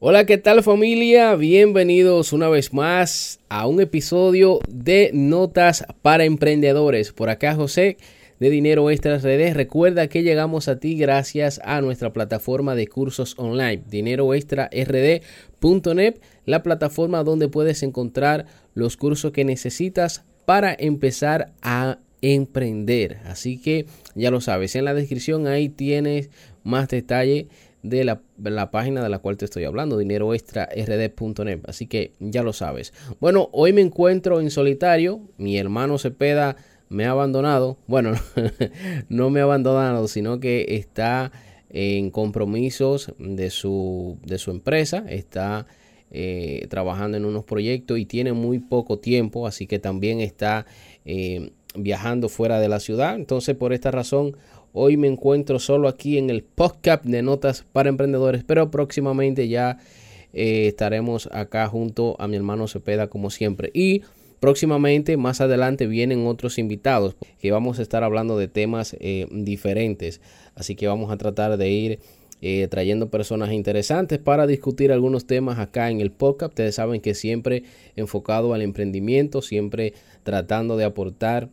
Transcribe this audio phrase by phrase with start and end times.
[0.00, 1.34] Hola, ¿qué tal familia?
[1.34, 7.10] Bienvenidos una vez más a un episodio de Notas para Emprendedores.
[7.10, 7.96] Por acá José
[8.38, 9.56] de Dinero Extras Redes.
[9.56, 17.24] Recuerda que llegamos a ti gracias a nuestra plataforma de cursos online, dineroextrard.net, la plataforma
[17.24, 23.18] donde puedes encontrar los cursos que necesitas para empezar a emprender.
[23.24, 26.30] Así que ya lo sabes, en la descripción ahí tienes
[26.62, 27.48] más detalle
[27.82, 31.60] de la, página de la cual te estoy hablando, dineroextrard.net.
[31.66, 32.92] Así que ya lo sabes.
[33.20, 35.20] Bueno, hoy me encuentro en solitario.
[35.36, 36.56] Mi hermano Cepeda
[36.88, 37.78] me ha abandonado.
[37.86, 38.12] Bueno,
[39.08, 41.32] no me ha abandonado, sino que está
[41.70, 45.04] en compromisos de su, de su empresa.
[45.08, 45.66] Está
[46.10, 49.46] eh, trabajando en unos proyectos y tiene muy poco tiempo.
[49.46, 50.66] Así que también está
[51.04, 53.14] eh, viajando fuera de la ciudad.
[53.14, 54.36] Entonces, por esta razón,
[54.80, 59.78] Hoy me encuentro solo aquí en el podcast de notas para emprendedores, pero próximamente ya
[60.32, 63.72] eh, estaremos acá junto a mi hermano Cepeda como siempre.
[63.74, 64.02] Y
[64.38, 70.20] próximamente, más adelante, vienen otros invitados que vamos a estar hablando de temas eh, diferentes.
[70.54, 71.98] Así que vamos a tratar de ir
[72.40, 76.52] eh, trayendo personas interesantes para discutir algunos temas acá en el podcast.
[76.52, 77.64] Ustedes saben que siempre
[77.96, 81.48] enfocado al emprendimiento, siempre tratando de aportar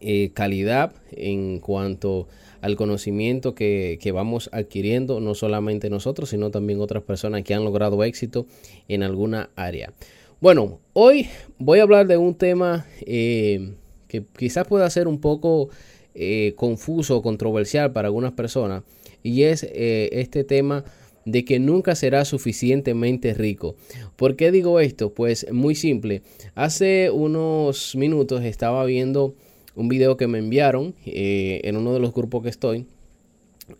[0.00, 2.28] eh, calidad en cuanto
[2.60, 8.02] al conocimiento que, vamos adquiriendo, no solamente nosotros, sino también otras personas que han logrado
[8.04, 8.46] éxito
[8.88, 9.92] en alguna área.
[10.40, 11.28] Bueno, hoy
[11.58, 13.74] voy a hablar de un tema eh,
[14.08, 15.68] que quizás pueda ser un poco
[16.14, 18.82] eh, confuso o controversial para algunas personas,
[19.22, 20.84] y es este tema
[21.24, 23.76] de que nunca será suficientemente rico.
[24.16, 25.14] ¿Por qué digo esto?
[25.14, 26.22] Pues muy simple.
[26.54, 29.34] Hace unos minutos estaba viendo
[29.76, 32.86] un video que me enviaron eh, en uno de los grupos que estoy.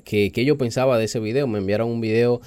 [0.05, 1.47] Que, yo pensaba de ese video.
[1.47, 2.41] Me enviaron un video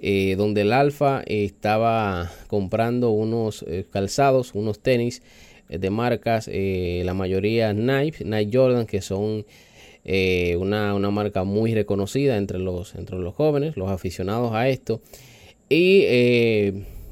[0.00, 5.22] eh, donde el Alfa estaba comprando unos eh, calzados, unos tenis
[5.68, 9.46] de marcas, la mayoría Nike, Nike Jordan, que son
[10.04, 15.00] una, una, marca muy reconocida entre los, entre los jóvenes, los aficionados a esto.
[15.70, 16.04] Y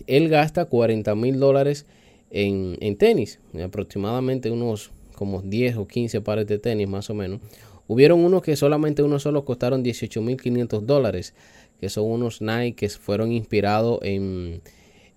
[0.07, 1.87] él gasta 40 mil dólares
[2.31, 7.41] en, en tenis, aproximadamente unos como 10 o 15 pares de tenis más o menos.
[7.87, 11.35] Hubieron unos que solamente uno solo costaron 18.500 dólares,
[11.81, 14.63] que son unos Nike que fueron inspirados en,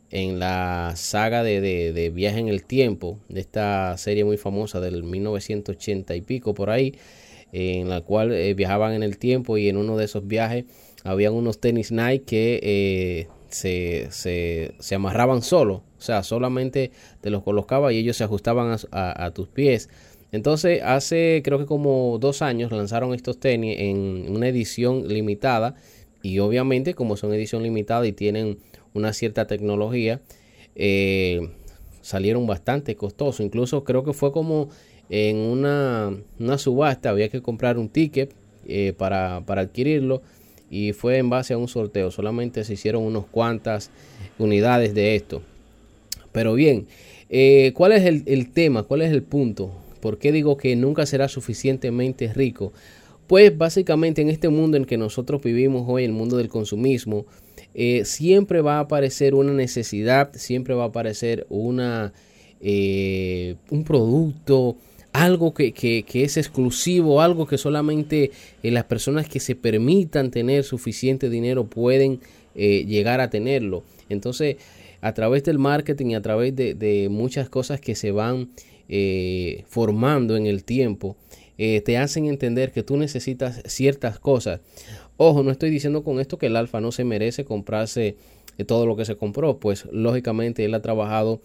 [0.09, 5.03] en la saga de, de, Viaje en el Tiempo, de esta serie muy famosa del
[5.03, 6.95] 1980 y pico por ahí,
[7.51, 10.65] en la cual eh, viajaban en el tiempo y en uno de esos viajes
[11.03, 17.43] habían unos tenis Nike que eh, se, se, se amarraban solo sea, solamente te los
[17.43, 19.89] colocaba y ellos se ajustaban a, tus pies.
[20.31, 25.75] Entonces, hace creo que como dos años lanzaron estos tenis en una edición limitada.
[26.21, 28.57] Y obviamente, como son edición limitada y tienen
[28.93, 30.21] una cierta tecnología,
[30.75, 31.51] eh,
[32.01, 33.45] salieron bastante costosos.
[33.45, 34.69] Incluso creo que fue como
[35.09, 36.11] en una,
[36.57, 38.33] subasta, había que comprar un ticket
[38.67, 40.21] eh, para, para adquirirlo.
[40.69, 42.11] Y fue en base a un sorteo.
[42.11, 43.91] Solamente se hicieron unas cuantas
[44.39, 45.41] unidades de esto.
[46.35, 46.85] Pero bien,
[47.29, 48.83] eh, ¿cuál es el, tema?
[48.83, 49.71] ¿Cuál es el punto?
[50.01, 52.73] ¿Por qué digo que nunca será suficientemente rico?
[53.25, 57.25] Pues básicamente en este mundo en que nosotros vivimos hoy, el mundo del consumismo,
[57.73, 62.11] eh, siempre va a aparecer una necesidad, siempre va a aparecer una,
[62.59, 64.75] eh, un producto,
[65.13, 65.73] algo que,
[66.13, 68.31] es exclusivo, algo que solamente
[68.61, 72.19] las personas que se permitan tener suficiente dinero pueden
[72.55, 73.83] llegar a tenerlo.
[74.09, 74.57] Entonces,
[75.05, 78.49] a través del marketing y a través de, muchas cosas que se van
[78.89, 81.15] eh, formando en el tiempo,
[81.59, 84.61] eh, te hacen entender que tú necesitas ciertas cosas.
[85.17, 88.15] Ojo, no estoy diciendo con esto que el alfa no se merece comprarse
[88.57, 91.39] eh, todo lo que se compró, pues lógicamente él ha trabajado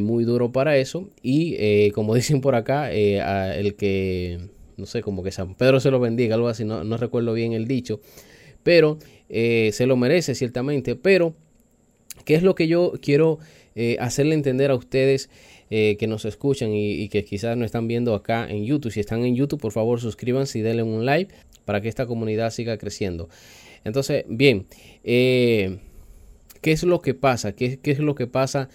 [0.00, 4.40] muy duro para eso y como dicen por acá, el que,
[4.76, 7.52] no sé, como que San Pedro se lo bendiga, algo así, no, no recuerdo bien
[7.52, 8.00] el dicho,
[8.68, 8.98] pero
[9.30, 11.34] se lo merece ciertamente, pero
[12.24, 13.38] ¿Qué es lo que yo quiero
[13.74, 15.30] eh, hacerle entender a ustedes
[15.70, 18.92] eh, que nos escuchan y, que quizás no están viendo acá en YouTube?
[18.92, 21.34] Si están en YouTube, por favor suscríbanse y denle un like
[21.64, 23.28] para que esta comunidad siga creciendo.
[23.84, 24.66] Entonces, bien,
[25.04, 25.78] eh,
[26.60, 27.52] ¿qué es lo que pasa?
[27.52, 28.68] ¿Qué, es lo que pasa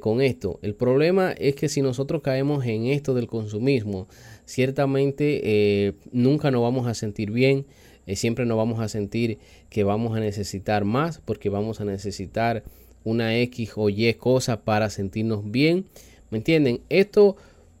[0.00, 0.58] con esto?
[0.60, 4.08] El problema es que si nosotros caemos en esto del consumismo,
[4.44, 7.64] ciertamente nunca nos vamos a sentir bien
[8.06, 9.38] eh, siempre nos vamos a sentir
[9.70, 12.62] que vamos a necesitar más porque vamos a necesitar
[13.04, 15.84] una X o Y cosa para sentirnos bien.
[16.30, 16.80] ¿Me entienden?
[16.88, 17.36] Esto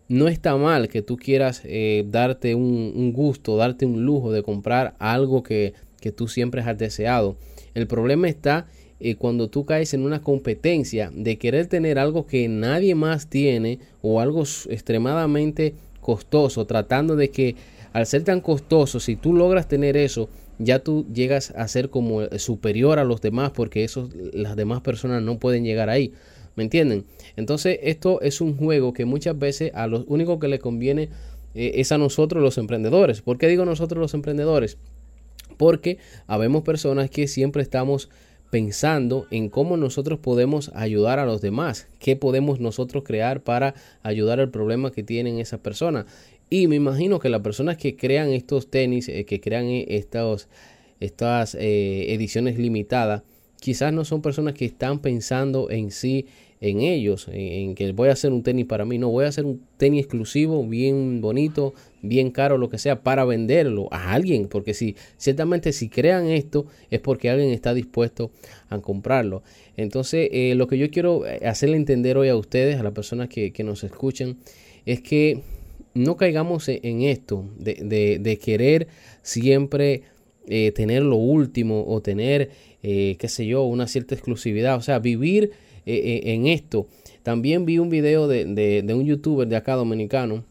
[0.08, 4.94] no está mal que tú quieras eh, darte un, gusto, darte un lujo de comprar
[4.98, 7.36] algo que, que tú siempre has deseado.
[7.74, 8.66] El problema está
[9.00, 13.78] eh, cuando tú caes en una competencia de querer tener algo que nadie más tiene
[14.02, 17.56] o algo extremadamente costoso, tratando de que
[17.94, 22.24] al ser tan costoso, si tú logras tener eso, ya tú llegas a ser como
[22.38, 26.12] superior a los demás porque eso, las demás personas no pueden llegar ahí.
[26.56, 27.04] ¿Me entienden?
[27.36, 31.08] Entonces esto es un juego que muchas veces a lo único que le conviene
[31.54, 33.22] eh, es a nosotros los emprendedores.
[33.22, 34.76] ¿Por qué digo nosotros los emprendedores?
[35.56, 38.10] Porque habemos personas que siempre estamos
[38.50, 44.40] pensando en cómo nosotros podemos ayudar a los demás, qué podemos nosotros crear para ayudar
[44.40, 46.06] al problema que tienen esas personas.
[46.50, 50.06] Y me imagino que las personas que crean estos tenis, eh, que crean eh,
[51.00, 53.22] estas ediciones limitadas,
[53.60, 56.26] quizás no son personas que están pensando en sí
[56.64, 59.44] en ellos, en, que voy a hacer un tenis para mí, no, voy a hacer
[59.44, 64.72] un tenis exclusivo, bien bonito, bien caro, lo que sea, para venderlo a alguien, porque
[64.72, 68.30] si ciertamente si crean esto es porque alguien está dispuesto
[68.70, 69.42] a comprarlo.
[69.76, 73.28] Entonces, eh, lo que yo quiero eh, hacerle entender hoy a ustedes, a las personas
[73.28, 74.38] que, nos escuchan,
[74.86, 75.42] es que
[75.92, 78.88] no caigamos en, esto de, querer
[79.20, 80.02] siempre
[80.48, 82.50] eh, tener lo último o tener,
[82.80, 85.52] qué sé yo, una cierta exclusividad, o sea, vivir
[85.86, 85.94] eh,
[86.24, 86.86] eh, en esto.
[87.22, 90.44] También vi un video de, un youtuber de acá dominicano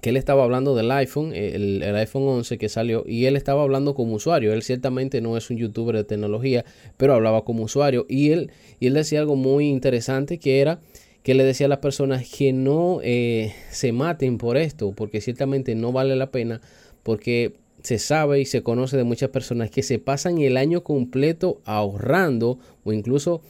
[0.00, 3.94] que él estaba hablando del iPhone, el, iPhone 11 que salió, y él estaba hablando
[3.94, 4.52] como usuario.
[4.52, 6.64] Él ciertamente no es un youtuber de tecnología,
[6.96, 8.06] pero hablaba como usuario.
[8.08, 8.50] Y él,
[8.80, 10.80] y él decía algo muy interesante que era
[11.22, 15.74] que le decía a las personas que no eh, se maten por esto, porque ciertamente
[15.74, 16.60] no vale la pena,
[17.02, 21.60] porque se sabe y se conoce de muchas personas que se pasan el año completo
[21.64, 23.42] ahorrando o incluso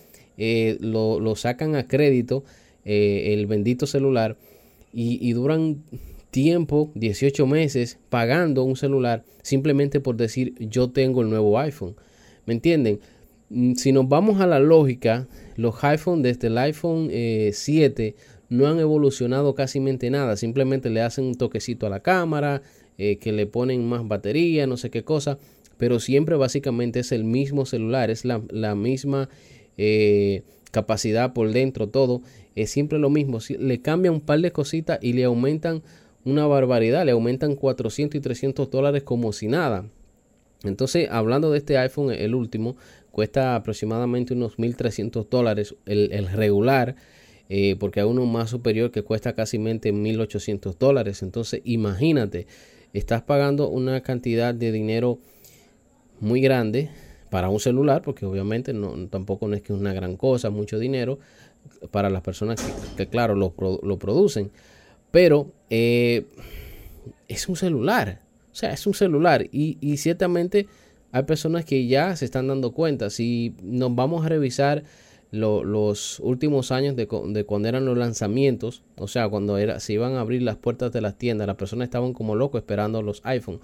[0.45, 2.43] eh, lo, sacan a crédito
[2.85, 4.37] eh, el bendito celular
[4.93, 5.85] y, duran
[6.33, 11.95] tiempo, 18 meses, pagando un celular simplemente por decir yo tengo el nuevo iPhone.
[12.45, 12.99] ¿Me entienden?
[13.51, 18.17] Mm, si nos vamos a la lógica, los iPhone desde el iPhone 7 eh,
[18.49, 20.37] no han evolucionado casi nada.
[20.37, 22.63] Simplemente le hacen un toquecito a la cámara,
[22.97, 25.39] que le ponen más batería, no sé qué cosa.
[25.77, 29.29] Pero siempre básicamente es el mismo celular, es la, la misma
[29.79, 32.23] eh, capacidad por dentro, todo.
[32.55, 33.39] Es siempre lo mismo.
[33.59, 35.83] Le cambian un par de cositas y le aumentan
[36.25, 37.05] una barbaridad.
[37.05, 39.87] Le aumentan 400 y 300 dólares como si nada.
[40.65, 42.77] Entonces, hablando de este iPhone, el último,
[43.11, 46.97] cuesta aproximadamente unos 1.300 dólares el, regular.
[47.49, 51.23] Eh, porque hay uno más superior que cuesta casi 1.800 dólares.
[51.23, 52.47] Entonces, imagínate,
[52.93, 55.19] estás pagando una cantidad de dinero
[56.21, 56.91] muy grande
[57.33, 60.79] para un celular, porque obviamente no, tampoco no es que es una gran cosa, mucho
[60.79, 61.19] dinero
[61.91, 62.63] para las personas
[62.95, 64.51] que, claro, lo, lo, producen.
[65.11, 66.27] Pero eh,
[67.29, 68.21] es un celular,
[68.53, 70.67] o sea, es un celular y, ciertamente
[71.11, 73.09] hay personas que ya se están dando cuenta.
[73.09, 74.83] Si nos vamos a revisar
[75.31, 80.17] los últimos años de, de, cuando eran los lanzamientos, o sea, cuando era, se iban
[80.17, 83.61] a abrir las puertas de las tiendas, las personas estaban como locos esperando los iPhone.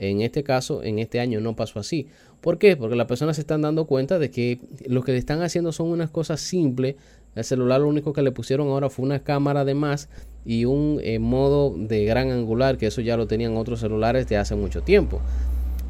[0.00, 2.06] En este caso, en este año no pasó así.
[2.40, 2.74] ¿Por qué?
[2.74, 6.08] Porque las personas se están dando cuenta de que lo que están haciendo son unas
[6.08, 6.96] cosas simples.
[7.34, 10.08] El celular lo único que le pusieron ahora fue una cámara de más
[10.46, 14.38] y un eh, modo de gran angular, que eso ya lo tenían otros celulares de
[14.38, 15.20] hace mucho tiempo.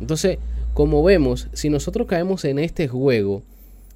[0.00, 0.38] Entonces,
[0.74, 3.44] como vemos, si nosotros caemos en este juego,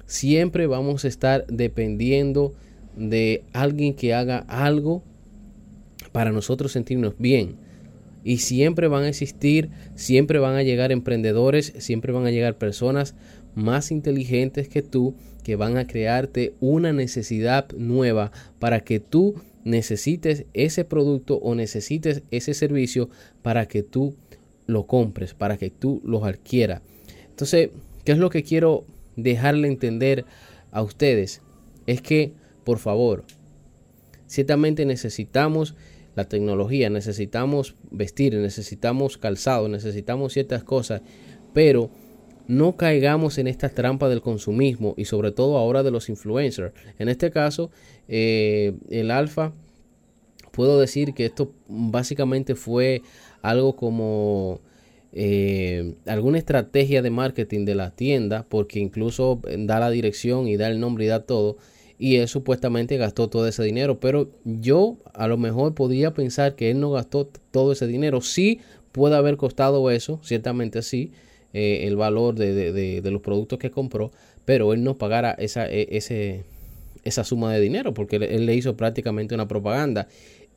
[0.05, 2.53] siempre vamos a estar dependiendo
[2.95, 5.03] de alguien que haga algo
[6.13, 7.57] para nosotros sentirnos bien.
[8.25, 13.15] Y siempre van a existir, siempre van a llegar emprendedores, siempre van a llegar personas
[13.53, 20.45] más inteligentes que tú que van a crearte una necesidad nueva para que tú necesites
[20.55, 23.11] ese producto o necesites ese servicio
[23.43, 24.15] para que tú
[24.65, 26.81] lo compres, para que tú lo adquieras.
[27.29, 27.69] Entonces,
[28.03, 28.85] ¿qué es lo que quiero
[29.17, 30.25] dejarle entender
[30.71, 31.43] a ustedes?
[31.85, 33.23] Es que, por favor,
[34.25, 35.75] ciertamente necesitamos
[36.15, 41.01] la tecnología, necesitamos vestir, necesitamos calzado, necesitamos ciertas cosas,
[41.53, 41.89] pero
[42.47, 46.73] no caigamos en esta trampa del consumismo y sobre todo ahora de los influencers.
[46.99, 47.71] En este caso,
[48.07, 49.53] eh, el alfa,
[50.51, 53.01] puedo decir que esto básicamente fue
[53.41, 54.61] algo como
[55.11, 60.67] eh, alguna estrategia de marketing de la tienda, porque incluso da la dirección y da
[60.67, 61.57] el nombre y da todo
[61.97, 63.99] y él supuestamente gastó todo ese dinero.
[63.99, 68.21] Pero yo a lo mejor podría pensar que él no gastó todo ese dinero.
[68.21, 68.59] Sí
[68.91, 71.11] puede haber costado eso, ciertamente sí,
[71.53, 74.11] eh, el valor de, los productos que compró,
[74.45, 76.43] pero él no pagara esa, e,
[77.03, 80.07] esa suma de dinero porque él, le hizo prácticamente una propaganda.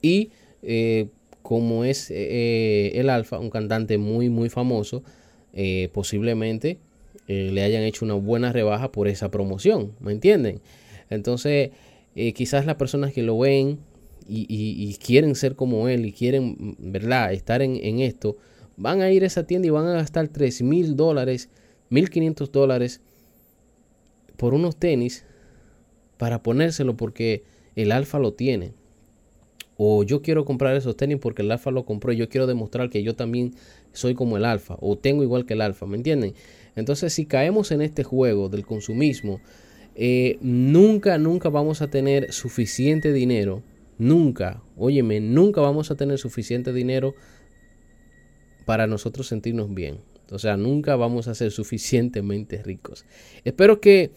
[0.03, 0.31] Y
[0.63, 1.07] eh,
[1.43, 5.03] como es eh, el Alfa, un cantante muy, muy famoso,
[5.93, 6.79] posiblemente
[7.29, 10.63] eh, le hayan hecho una buena rebaja por esa promoción, ¿me entienden?
[11.11, 11.71] Entonces,
[12.15, 13.79] eh, quizás las personas que lo ven
[14.29, 18.37] y, quieren ser como él y quieren, ¿verdad?, estar en, en, esto,
[18.77, 21.49] van a ir a esa tienda y van a gastar 3 mil dólares,
[21.91, 23.01] 1500 dólares
[24.37, 25.25] por unos tenis
[26.19, 28.73] para ponérselo porque el alfa lo tiene.
[29.77, 32.91] O yo quiero comprar esos tenis porque el alfa lo compró y yo quiero demostrar
[32.91, 33.55] que yo también
[33.93, 36.35] soy como el alfa o tengo igual que el alfa, ¿me entienden?
[36.75, 39.41] Entonces si caemos en este juego del consumismo,
[40.01, 43.65] eh, nunca, nunca vamos a tener suficiente dinero.
[43.99, 47.17] Nunca, óyeme, nunca vamos a tener suficiente dinero
[48.65, 49.99] para nosotros sentirnos bien.
[50.31, 53.07] O sea, nunca vamos a ser suficientemente ricos.
[53.45, 54.13] Espero que,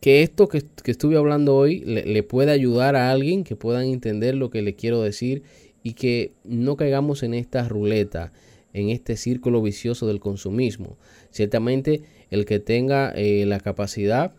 [0.00, 4.36] que esto que, estuve hablando hoy le, le, pueda ayudar a alguien, que puedan entender
[4.36, 5.42] lo que le quiero decir
[5.82, 8.32] y que no caigamos en esta ruleta,
[8.72, 10.98] en este círculo vicioso del consumismo.
[11.30, 14.32] Ciertamente, el que tenga eh, la capacidad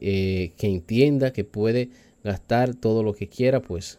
[0.00, 1.90] eh, que entienda que puede
[2.24, 3.98] gastar todo lo que quiera, pues,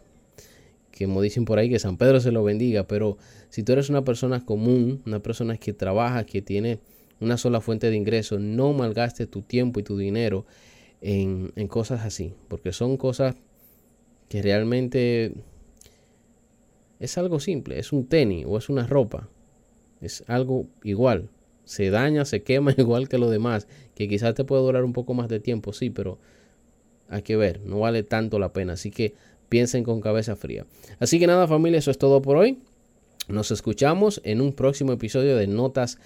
[0.96, 4.04] como dicen por ahí, que San Pedro se lo bendiga, pero si tú eres una
[4.04, 6.78] persona común, una persona que trabaja, que tiene
[7.20, 10.46] una sola fuente de ingreso, no malgastes tu tiempo y tu dinero
[11.00, 13.34] en, en cosas así, porque son cosas
[14.28, 15.34] que realmente
[17.00, 19.28] es algo simple, es un tenis o es una ropa,
[20.00, 21.28] es algo igual,
[21.64, 25.14] se daña, se quema igual que lo demás, que quizás te puede durar un poco
[25.14, 26.18] más de tiempo, sí, pero
[27.08, 29.14] hay que ver, no vale tanto la pena, así que
[29.48, 30.66] piensen con cabeza fría.
[30.98, 32.58] Así que nada familia, eso es todo por hoy.
[33.28, 35.98] Nos escuchamos en un próximo episodio de Notas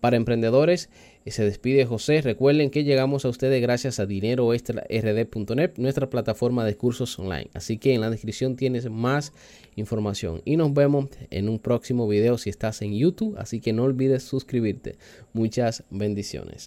[0.00, 0.90] para Emprendedores.
[1.26, 2.20] Se despide José.
[2.20, 7.48] Recuerden que llegamos a ustedes gracias a dineroextrard.net, nuestra plataforma de cursos online.
[7.54, 9.32] Así que en la descripción tienes más
[9.74, 10.42] información.
[10.44, 13.36] Y nos vemos en un próximo video si estás en YouTube.
[13.38, 14.96] Así que no olvides suscribirte.
[15.32, 16.64] Muchas bendiciones.